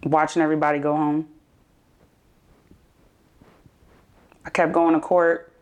[0.05, 1.27] watching everybody go home.
[4.45, 5.52] I kept going to court.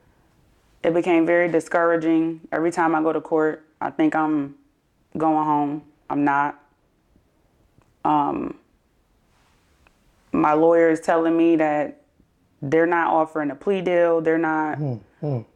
[0.83, 2.41] It became very discouraging.
[2.51, 4.55] Every time I go to court, I think I'm
[5.17, 5.83] going home.
[6.09, 6.59] I'm not.
[8.03, 8.57] Um,
[10.31, 12.01] my lawyer is telling me that
[12.61, 14.21] they're not offering a plea deal.
[14.21, 14.79] They're not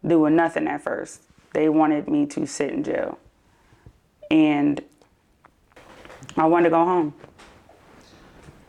[0.05, 1.21] doing nothing at first.
[1.53, 3.17] They wanted me to sit in jail.
[4.29, 4.81] And
[6.37, 7.13] I wanted to go home.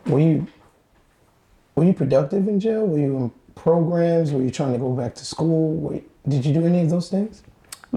[0.07, 0.47] Were you
[1.75, 2.87] were you productive in jail?
[2.87, 4.31] Were you in programs?
[4.31, 5.75] Were you trying to go back to school?
[5.75, 7.43] Were you- did you do any of those things?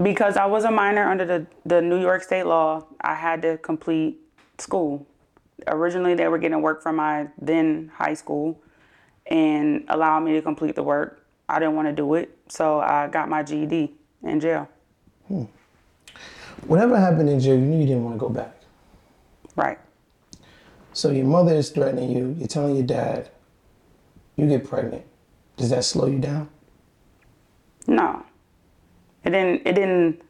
[0.01, 3.57] Because I was a minor under the, the New York state law, I had to
[3.57, 4.19] complete
[4.57, 5.05] school.
[5.67, 8.59] Originally, they were getting work from my then high school
[9.27, 11.25] and allowing me to complete the work.
[11.49, 14.69] I didn't want to do it, so I got my GED in jail.
[15.27, 15.43] Hmm.
[16.67, 18.55] Whatever happened in jail, you knew you didn't want to go back.
[19.55, 19.77] Right.
[20.93, 22.35] So your mother is threatening you.
[22.37, 23.29] You're telling your dad.
[24.37, 25.03] You get pregnant.
[25.57, 26.49] Does that slow you down?
[27.87, 28.23] No.
[29.23, 30.21] It didn't it didn't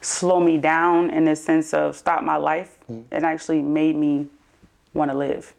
[0.00, 2.78] slow me down in the sense of stop my life.
[3.10, 4.26] It actually made me
[4.94, 5.52] want to live.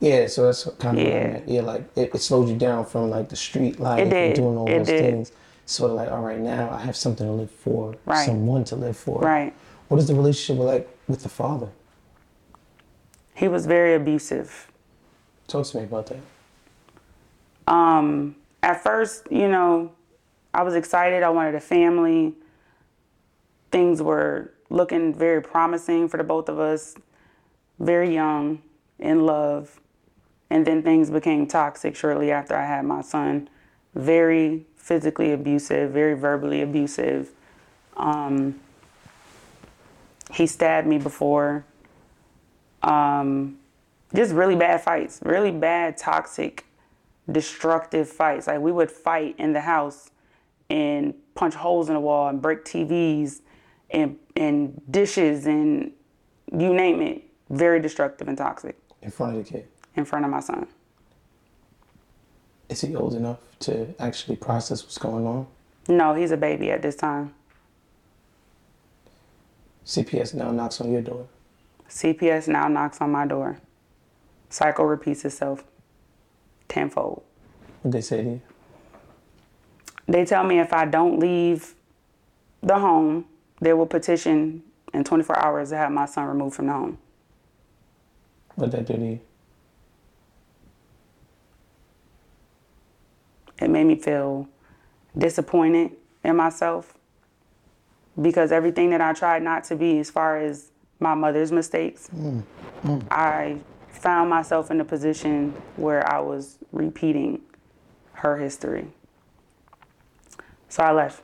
[0.00, 1.26] Yeah, so that's kind of Yeah.
[1.32, 1.48] meant.
[1.48, 4.68] Yeah, like it, it slowed you down from like the street life and doing all
[4.68, 5.00] It those did.
[5.12, 5.32] things.
[5.66, 8.26] Sort of like, all right, now I have something to live for, Right.
[8.26, 9.20] someone to live for.
[9.20, 9.54] Right.
[9.88, 11.68] What is the relationship like with the father?
[13.34, 14.70] He was very abusive.
[15.46, 17.72] Talk to me about that.
[17.72, 19.92] Um, at first, you know,
[20.52, 21.22] I was excited.
[21.22, 22.34] I wanted a family.
[23.70, 26.94] Things were looking very promising for the both of us.
[27.78, 28.62] Very young,
[28.98, 29.80] in love.
[30.50, 33.48] And then things became toxic shortly after I had my son.
[33.94, 37.30] Very physically abusive, very verbally abusive.
[37.96, 38.60] Um,
[40.32, 41.64] he stabbed me before.
[42.82, 43.58] Um,
[44.14, 46.66] just really bad fights, really bad, toxic,
[47.30, 48.46] destructive fights.
[48.46, 50.10] Like we would fight in the house
[50.70, 53.40] and punch holes in the wall and break TVs
[53.90, 55.92] and and dishes and
[56.52, 57.22] you name it.
[57.50, 59.66] Very destructive and toxic In front of the kid.
[59.96, 60.68] in front of my son.
[62.68, 65.46] Is he old enough to actually process what's going on?
[65.88, 67.34] No, he's a baby at this time.
[69.84, 71.26] CPS now knocks on your door.
[71.88, 73.58] CPS now knocks on my door.
[74.48, 75.64] Cycle repeats itself
[76.68, 77.24] tenfold.
[77.82, 78.40] What they say to you?
[80.10, 81.76] They tell me if I don't leave
[82.64, 83.26] the home,
[83.60, 86.98] they will petition in 24 hours to have my son removed from the home.
[88.56, 89.20] What that do to you?
[93.60, 94.48] It made me feel
[95.16, 95.92] disappointed
[96.24, 96.94] in myself
[98.20, 102.10] because everything that I tried not to be, as far as my mother's mistakes,
[103.12, 103.58] I
[103.90, 107.42] found myself in a position where I was repeating
[108.14, 108.88] her history.
[110.70, 111.22] So I left.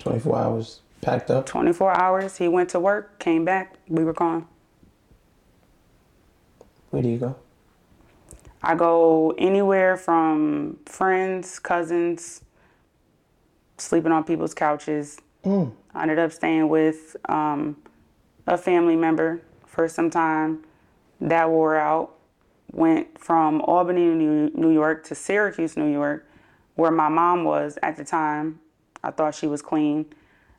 [0.00, 1.46] 24 hours packed up.
[1.46, 4.46] 24 hours, he went to work, came back, we were gone.
[6.90, 7.36] Where do you go?
[8.62, 12.42] I go anywhere from friends, cousins,
[13.78, 15.18] sleeping on people's couches.
[15.94, 17.76] I ended up staying with um,
[18.46, 20.64] a family member for some time.
[21.20, 22.16] That wore out.
[22.72, 26.29] Went from Albany, New York to Syracuse, New York,
[26.80, 28.58] where my mom was at the time.
[29.04, 30.06] I thought she was clean.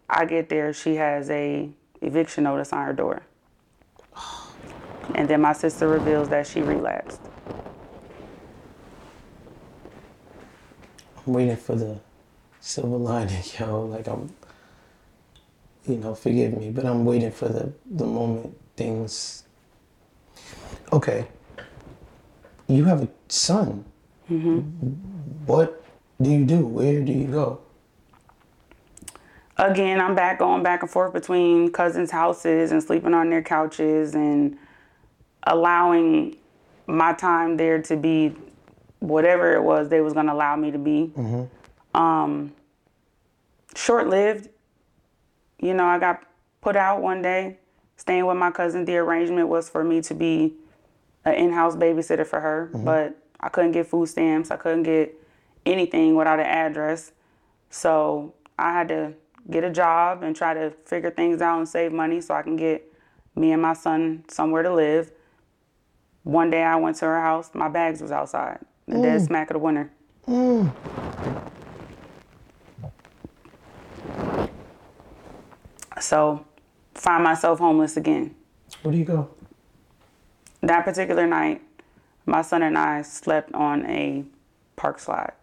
[0.07, 1.69] I get there, she has a
[2.01, 3.23] eviction notice on her door.
[5.15, 7.19] And then my sister reveals that she relapsed.
[11.25, 11.99] I'm waiting for the
[12.59, 13.85] silver lining, yo.
[13.85, 14.31] Like I'm,
[15.87, 19.43] you know, forgive me, but I'm waiting for the the moment things.
[20.93, 21.27] Okay.
[22.67, 23.85] You have a son.
[24.29, 24.59] Mm-hmm.
[25.45, 25.81] What
[26.21, 26.65] do you do?
[26.65, 27.61] Where do you go?
[29.57, 34.15] again, I'm back going back and forth between cousins' houses and sleeping on their couches
[34.15, 34.57] and
[35.43, 36.35] allowing
[36.87, 38.33] my time there to be
[38.99, 41.11] whatever it was they was gonna allow me to be.
[41.93, 42.53] Um,
[43.75, 44.49] short lived.
[45.59, 46.23] You know, I got
[46.61, 47.57] put out one day,
[47.97, 48.85] staying with my cousin.
[48.85, 50.53] The arrangement was for me to be
[51.23, 54.49] an in-house babysitter for her, but I couldn't get food stamps.
[54.49, 55.15] I couldn't get
[55.65, 57.11] anything without an address.
[57.69, 59.13] So I had to
[59.49, 62.55] get a job and try to figure things out and save money so I can
[62.55, 62.91] get
[63.35, 65.11] me and my son somewhere to live.
[66.23, 69.25] One day I went to her house, my bags was outside, the dead mm.
[69.25, 69.91] smack of the winter.
[70.27, 70.71] Mm.
[75.99, 76.45] So
[76.93, 78.35] find myself homeless again.
[78.83, 79.29] Where do you go?
[80.61, 81.61] That particular night,
[82.25, 84.23] my son and I slept on a
[84.75, 85.33] park slide.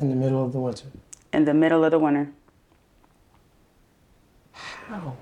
[0.00, 0.86] In the middle of the winter.
[1.32, 2.30] in the middle of the winter.
[4.52, 5.16] How?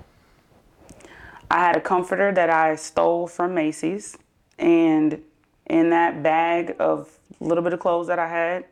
[1.49, 4.17] I had a comforter that I stole from Macy's,
[4.57, 5.21] and
[5.67, 8.65] in that bag of a little bit of clothes that I had,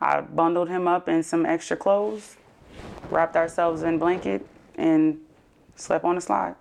[0.00, 2.36] I bundled him up in some extra clothes,
[3.10, 5.18] wrapped ourselves in blanket, and
[5.76, 6.54] slept on the slide.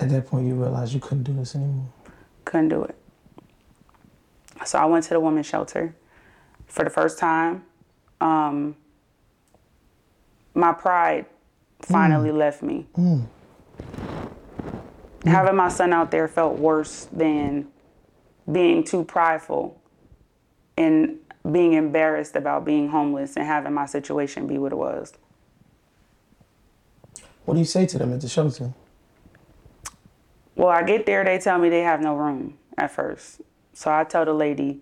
[0.00, 1.86] At that point, you realized you couldn't do this anymore.
[2.44, 2.96] Couldn't do it.
[4.64, 5.94] So I went to the women's shelter
[6.66, 7.64] for the first time.
[8.20, 8.76] Um,
[10.54, 11.26] my pride
[11.80, 12.36] finally mm.
[12.38, 12.86] left me.
[12.96, 13.26] Mm.
[15.20, 15.30] Mm.
[15.30, 17.68] Having my son out there felt worse than
[18.50, 19.80] being too prideful
[20.76, 21.18] and
[21.50, 25.12] being embarrassed about being homeless and having my situation be what it was.
[27.44, 28.72] What do you say to them at the shelter?
[30.56, 33.40] Well, I get there, they tell me they have no room at first.
[33.74, 34.80] So I tell the lady,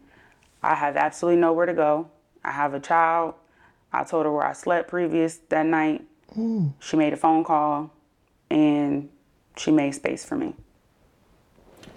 [0.62, 2.10] I have absolutely nowhere to go.
[2.44, 3.34] I have a child.
[3.92, 6.04] I told her where I slept previous that night.
[6.36, 6.72] Mm.
[6.78, 7.90] She made a phone call
[8.50, 9.08] and
[9.56, 10.54] she made space for me.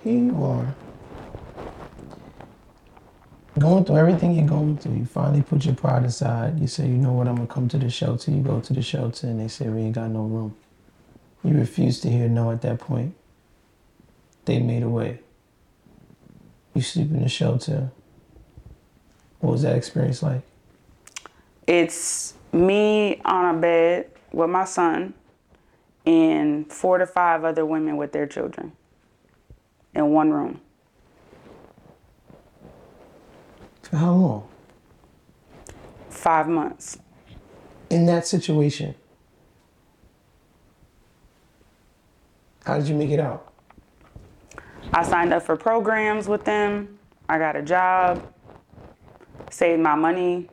[0.04, 0.74] Here you are.
[3.58, 6.60] Going through everything you're going through, you finally put your pride aside.
[6.60, 8.32] You say, you know what, I'm gonna come to the shelter.
[8.32, 10.56] You go to the shelter and they say, we ain't got no room.
[11.44, 13.16] You refuse to hear no at that point.
[14.44, 15.20] They made a way.
[16.76, 17.90] You sleep in the shelter.
[19.40, 20.42] What was that experience like?
[21.66, 25.14] It's Me on a bed with my son
[26.06, 28.74] and four to five other women with their children
[29.94, 30.62] in one room.
[33.84, 34.48] For how long?
[36.10, 36.98] Five months.
[37.90, 38.96] In that situation,
[42.66, 43.55] how did you make it out?
[44.94, 47.00] I signed up for programs with them.
[47.28, 48.32] I got a job,
[49.50, 50.50] saved my money,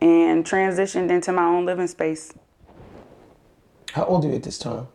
[0.00, 2.32] and transitioned into my own living space.
[3.92, 4.88] How old are you at this time?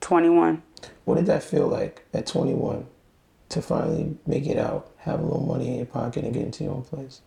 [0.00, 0.62] 21.
[1.04, 2.86] What did that feel like at 21
[3.50, 6.64] to finally make it out, have a little money in your pocket, and get into
[6.64, 7.22] your own place?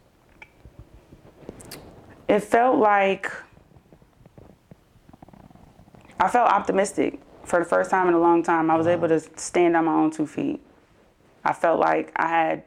[2.27, 3.31] It felt like
[6.19, 7.19] I felt optimistic
[7.51, 8.71] for the first time in a long time.
[8.71, 10.61] I was able to stand on my own two feet.
[11.43, 12.63] I felt like I had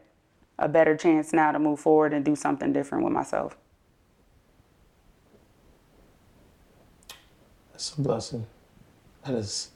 [0.58, 3.56] a better chance now to move forward and do something different with myself.
[7.72, 8.46] That's a blessing.
[9.24, 9.70] That is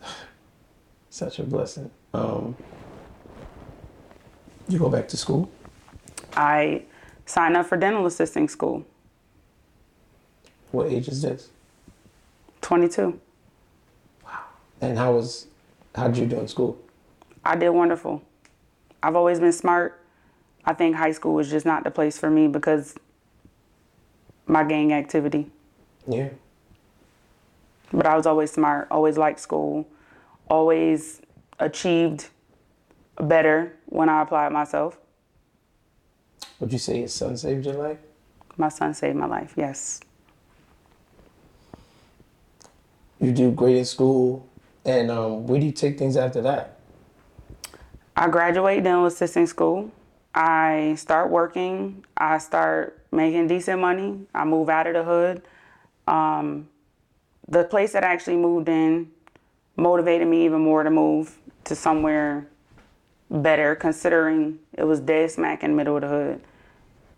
[1.10, 1.90] such a blessing.
[2.12, 2.54] Um,
[4.68, 5.50] you go back to school?
[6.36, 6.82] I
[7.24, 8.84] signed up for dental assisting school,
[10.70, 11.48] What age is this?
[12.60, 13.18] 22.
[14.80, 15.46] And how was
[15.94, 16.78] how did you do in school?
[17.44, 18.22] I did wonderful.
[19.02, 20.00] I've always been smart.
[20.64, 22.94] I think high school was just not the place for me because
[24.46, 25.50] my gang activity.
[26.06, 26.28] Yeah.
[27.92, 29.86] But I was always smart, always liked school,
[30.48, 31.22] always
[31.58, 32.28] achieved
[33.20, 34.98] better when I applied myself.
[36.60, 37.98] Would you say your son saved your life?
[38.56, 40.00] My son saved my life, yes.
[43.20, 44.47] You do great in school,
[44.88, 46.78] and um, where do you take things after that?
[48.16, 49.90] I graduate dental assisting school.
[50.34, 52.04] I start working.
[52.16, 54.26] I start making decent money.
[54.34, 55.42] I move out of the hood.
[56.06, 56.68] Um,
[57.48, 59.10] the place that I actually moved in
[59.76, 62.48] motivated me even more to move to somewhere
[63.30, 66.40] better, considering it was dead smack in the middle of the hood.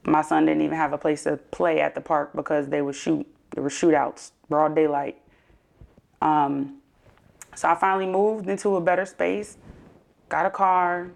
[0.03, 2.97] My son didn't even have a place to play at the park because they would
[2.97, 3.27] shoot.
[3.53, 5.21] There were shootouts, broad daylight.
[6.21, 6.80] Um,
[7.55, 9.57] so I finally moved into a better space,
[10.29, 11.11] got a car,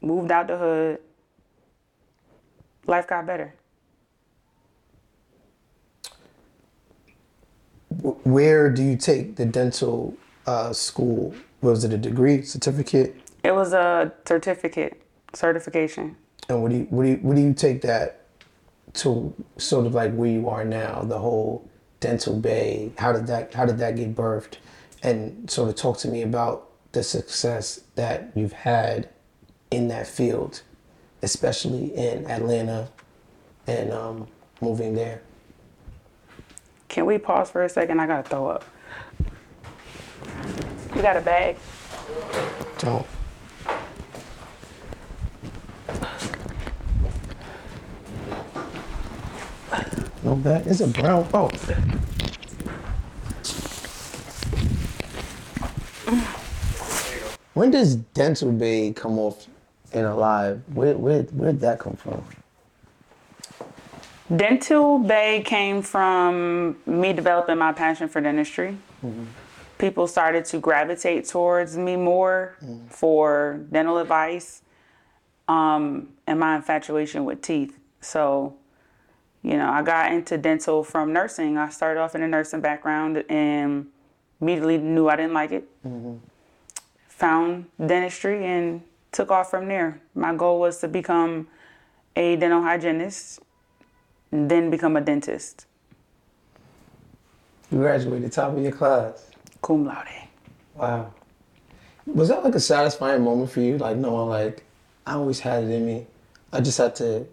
[0.00, 1.00] moved out the hood.
[2.86, 3.54] Life got better.
[8.00, 11.34] Where do you take the dental uh, school?
[11.60, 13.16] Was it a degree, certificate?
[13.42, 15.02] It was a certificate,
[15.34, 16.16] certification.
[16.48, 18.26] And what do you what do you what do you take that
[18.94, 21.68] to sort of like where you are now, the whole
[22.00, 22.92] dental bay?
[22.96, 24.54] How did that how did that get birthed?
[25.02, 29.08] And sort of talk to me about the success that you've had
[29.70, 30.62] in that field,
[31.22, 32.88] especially in Atlanta
[33.66, 34.26] and um,
[34.60, 35.22] moving there.
[36.88, 38.00] Can we pause for a second?
[38.00, 38.64] I gotta throw up.
[40.96, 41.56] You got a bag?
[42.78, 43.06] Don't.
[50.24, 50.66] No bag.
[50.66, 51.28] It's a brown.
[51.32, 51.50] Oh.
[57.58, 59.48] When does Dental Bay come off
[59.92, 60.62] in Alive?
[60.72, 62.22] Where where where'd that come from?
[64.34, 68.78] Dental Bay came from me developing my passion for dentistry.
[69.04, 69.24] Mm-hmm.
[69.76, 72.88] People started to gravitate towards me more mm.
[72.92, 74.62] for dental advice
[75.48, 77.76] um, and my infatuation with teeth.
[78.00, 78.54] So,
[79.42, 81.58] you know, I got into dental from nursing.
[81.58, 83.88] I started off in a nursing background and
[84.40, 85.68] immediately knew I didn't like it.
[85.84, 86.18] Mm-hmm.
[87.18, 90.00] Found dentistry and took off from there.
[90.14, 91.48] My goal was to become
[92.14, 93.40] a dental hygienist
[94.30, 95.66] and then become a dentist.
[97.70, 99.30] You graduated top of your class.
[99.62, 100.06] Cum laude.
[100.74, 101.12] Wow.
[102.06, 103.78] Was that like a satisfying moment for you?
[103.78, 104.64] Like knowing like
[105.06, 106.06] I always had it in me.
[106.52, 107.26] I just had to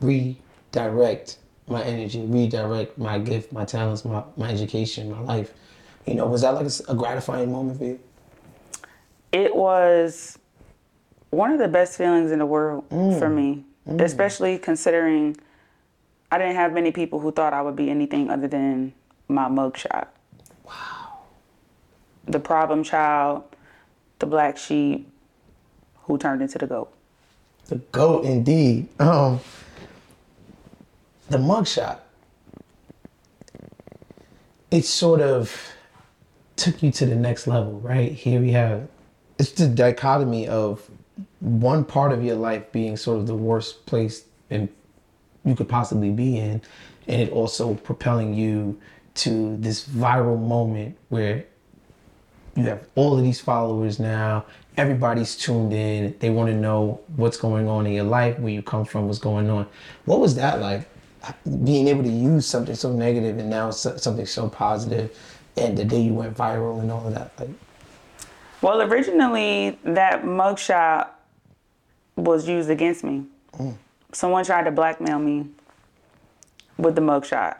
[0.00, 1.38] redirect
[1.68, 5.52] my energy, redirect my gift, my talents, my, my education, my life.
[6.06, 8.00] You know, was that like a gratifying moment for you?
[9.32, 10.38] It was
[11.30, 13.64] one of the best feelings in the world for me,
[13.98, 15.36] especially considering
[16.30, 18.92] I didn't have many people who thought I would be anything other than
[19.28, 20.08] my mugshot.
[20.64, 21.20] Wow.
[22.26, 23.44] The problem child,
[24.18, 25.10] the black sheep,
[26.02, 26.92] who turned into the goat.
[27.66, 28.88] The goat indeed.
[28.98, 29.40] Um
[31.28, 31.98] the mugshot.
[34.70, 35.72] It sort of
[36.56, 38.12] took you to the next level, right?
[38.12, 38.88] Here we have
[39.38, 40.88] it's the dichotomy of
[41.40, 46.38] one part of your life being sort of the worst place you could possibly be
[46.38, 46.60] in,
[47.06, 48.78] and it also propelling you
[49.14, 51.44] to this viral moment where
[52.56, 54.44] you have all of these followers now.
[54.76, 56.14] Everybody's tuned in.
[56.18, 59.18] They want to know what's going on in your life, where you come from, what's
[59.18, 59.66] going on.
[60.04, 60.88] What was that like?
[61.64, 65.16] Being able to use something so negative and now something so positive,
[65.56, 67.32] and the day you went viral and all of that.
[67.38, 67.50] Like,
[68.60, 71.10] Well, originally that mugshot
[72.16, 73.24] was used against me.
[73.52, 73.76] Mm.
[74.12, 75.46] Someone tried to blackmail me
[76.76, 77.58] with the mugshot.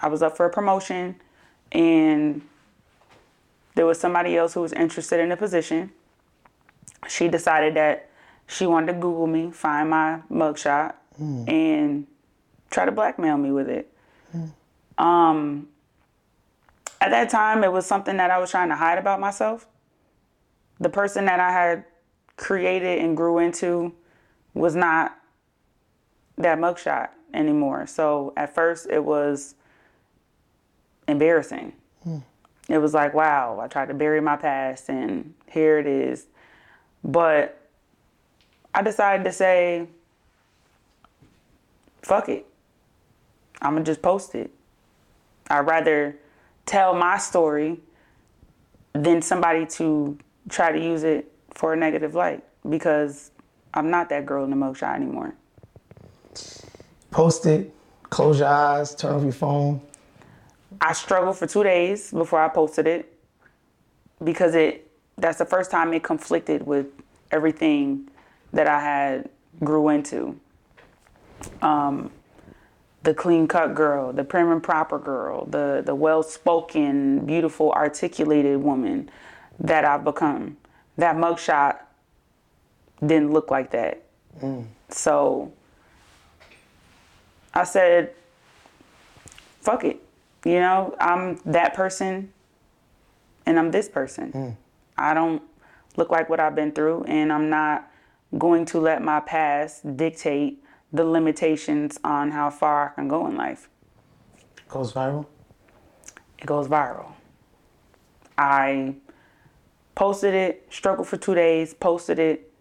[0.00, 1.16] I was up for a promotion
[1.72, 2.40] and
[3.74, 5.92] there was somebody else who was interested in the position.
[7.06, 8.08] She decided that
[8.46, 11.48] she wanted to Google me, find my mugshot, mm.
[11.48, 12.06] and
[12.70, 13.92] try to blackmail me with it.
[14.34, 14.52] Mm.
[14.96, 15.68] Um,
[17.00, 19.66] at that time, it was something that I was trying to hide about myself
[20.80, 21.84] the person that I had
[22.36, 23.92] created and grew into
[24.54, 25.18] was not
[26.36, 27.86] that mugshot anymore.
[27.86, 29.54] So at first it was
[31.06, 31.72] embarrassing.
[32.02, 32.18] Hmm.
[32.68, 36.26] It was like, wow, I tried to bury my past and here it is.
[37.02, 37.60] But
[38.74, 39.86] I decided to say,
[42.02, 42.46] fuck it.
[43.60, 44.50] I'm going to just post it.
[45.50, 46.16] I'd rather
[46.66, 47.80] tell my story
[48.92, 50.18] than somebody to
[50.48, 53.30] try to use it for a negative light because
[53.74, 55.34] I'm not that girl in the mugshot anymore.
[57.10, 57.74] post it,
[58.10, 59.80] close your eyes, turn off your phone.
[60.80, 63.12] I struggled for two days before I posted it
[64.22, 66.86] because it that's the first time it conflicted with
[67.32, 68.08] everything
[68.52, 69.28] that I had
[69.62, 70.38] grew into.
[71.62, 72.10] Um,
[73.02, 78.62] the clean cut girl, the prim and proper girl, the the well spoken, beautiful, articulated
[78.62, 79.10] woman
[79.60, 80.56] that I've become.
[80.96, 81.78] That mugshot
[83.00, 84.02] didn't look like that.
[84.40, 84.66] Mm.
[84.88, 85.52] So
[87.54, 88.12] I said,
[89.60, 90.02] fuck it.
[90.44, 92.32] You know, I'm that person
[93.46, 94.32] and I'm this person.
[94.32, 94.56] Mm.
[94.96, 95.42] I don't
[95.96, 97.90] look like what I've been through, and I'm not
[98.36, 103.36] going to let my past dictate the limitations on how far I can go in
[103.36, 103.68] life.
[104.56, 105.26] It Goes viral.
[106.38, 107.12] It goes viral.
[108.36, 108.94] I
[109.98, 112.52] posted it, struggled for two days, posted it,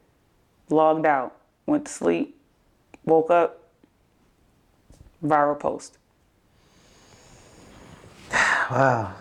[0.72, 2.36] logged out, went to sleep,
[3.06, 3.70] woke up,
[5.24, 6.00] viral post.
[8.70, 9.14] Wow,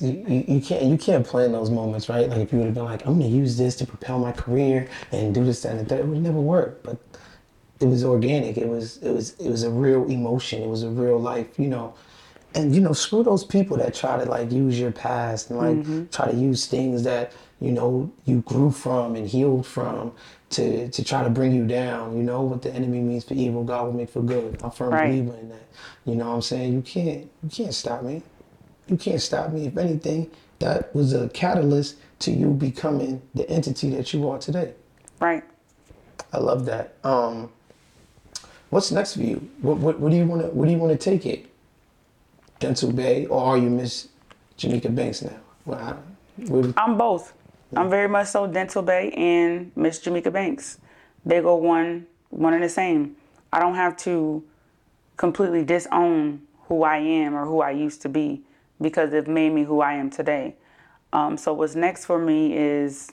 [0.00, 2.26] you, you, you can't you can't plan those moments, right?
[2.26, 4.88] Like if you would have been like, I'm gonna use this to propel my career
[5.12, 6.82] and do this that, and third, it would never work.
[6.82, 6.96] But
[7.80, 8.56] it was organic.
[8.56, 10.62] It was it was it was a real emotion.
[10.62, 11.92] It was a real life, you know.
[12.54, 15.76] And you know, screw those people that try to like use your past and like
[15.76, 16.06] mm-hmm.
[16.06, 20.12] try to use things that you know you grew from and healed from
[20.50, 22.16] to to try to bring you down.
[22.16, 24.58] You know what the enemy means for evil, God will make for good.
[24.62, 25.08] I'm a firm Right.
[25.10, 25.66] believer in that.
[26.04, 26.72] You know what I'm saying?
[26.72, 28.22] You can't you can't stop me.
[28.88, 29.66] You can't stop me.
[29.66, 30.30] If anything,
[30.60, 34.74] that was a catalyst to you becoming the entity that you are today.
[35.20, 35.44] Right.
[36.32, 36.94] I love that.
[37.04, 37.50] Um,
[38.70, 39.48] what's next for you?
[39.60, 40.48] What, what, what do you want to?
[40.48, 41.46] What do you want to take it?
[42.60, 44.08] Dental Bay, or are you Miss
[44.58, 45.36] Jameeka Banks now?
[45.64, 47.32] Well, I, I'm both.
[47.76, 50.78] I'm very much so Dental Bay and Miss Jameeka Banks.
[51.24, 53.16] They go one one and the same.
[53.52, 54.42] I don't have to
[55.16, 58.42] completely disown who I am or who I used to be
[58.80, 60.54] because it made me who I am today.
[61.12, 63.12] Um, so what's next for me is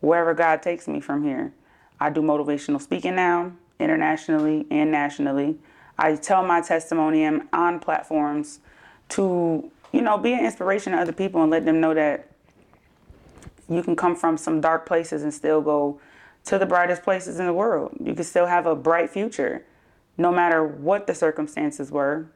[0.00, 1.52] wherever God takes me from here.
[1.98, 5.58] I do motivational speaking now, internationally and nationally.
[5.98, 8.60] I tell my testimony on- on platforms
[9.10, 12.26] to, you know, be an inspiration to other people and let them know that
[13.74, 16.00] you can come from some dark places and still go
[16.44, 17.92] to the brightest places in the world.
[18.02, 19.64] You can still have a bright future
[20.18, 22.26] no matter what the circumstances were.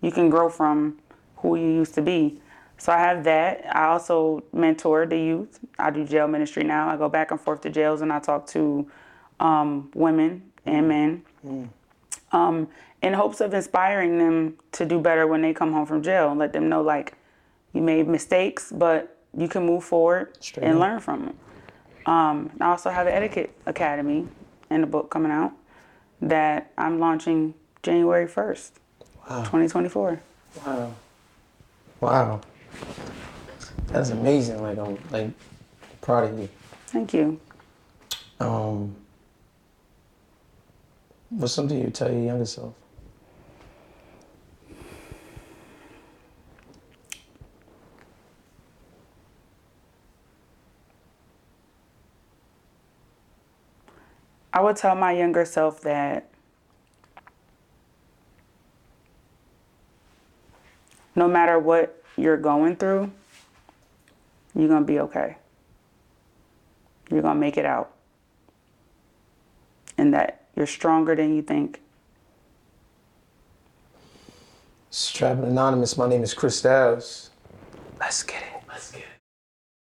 [0.00, 0.98] You can grow from
[1.36, 2.40] who you used to be.
[2.78, 3.64] So I have that.
[3.74, 5.60] I also mentor the youth.
[5.78, 6.88] I do jail ministry now.
[6.88, 8.90] I go back and forth to jails and I talk to
[9.40, 11.70] um, women and men
[12.32, 12.68] um,
[13.02, 16.38] in hopes of inspiring them to do better when they come home from jail and
[16.38, 17.14] let them know like
[17.72, 20.80] you made mistakes, but you can move forward Straight and up.
[20.80, 21.36] learn from them.
[22.06, 24.26] Um, I also have an etiquette academy
[24.70, 25.52] and a book coming out
[26.22, 28.70] that I'm launching January 1st,
[29.28, 30.20] 2024.
[30.64, 30.94] wow,
[32.00, 32.40] wow,
[33.88, 34.62] that's amazing.
[34.62, 35.30] Like I'm like
[36.00, 36.48] proud of you.
[36.86, 37.40] Thank you.
[38.40, 38.94] Um,
[41.30, 42.74] what's something you tell your younger self?
[54.56, 56.30] I would tell my younger self that
[61.14, 63.12] no matter what you're going through,
[64.54, 65.36] you're going to be okay.
[67.10, 67.92] You're going to make it out.
[69.98, 71.82] And that you're stronger than you think.
[74.88, 77.28] Strapping Anonymous, my name is Chris Stavs.
[78.00, 78.62] Let's get it.
[78.66, 79.15] Let's get it.